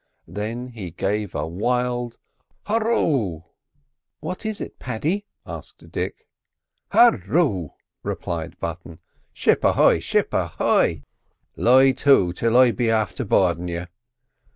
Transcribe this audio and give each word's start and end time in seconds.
Then 0.27 0.69
he 0.69 0.89
gave 0.89 1.35
a 1.35 1.45
wild 1.47 2.17
"Hurroo!" 2.65 3.43
"What 4.19 4.47
is 4.47 4.59
it, 4.59 4.79
Paddy?" 4.79 5.27
asked 5.45 5.91
Dick. 5.91 6.25
"Hurroo!" 6.91 7.73
replied 8.01 8.53
Mr 8.55 8.59
Button. 8.59 8.99
"Ship 9.31 9.63
ahoy! 9.63 9.99
ship 9.99 10.33
ahoy! 10.33 11.03
Lie 11.55 11.91
to 11.91 12.33
till 12.33 12.57
I 12.57 12.71
be 12.71 12.87
afther 12.89 13.25
boardin' 13.25 13.67
you. 13.67 13.85